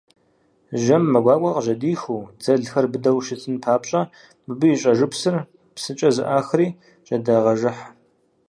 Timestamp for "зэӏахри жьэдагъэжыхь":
6.15-7.83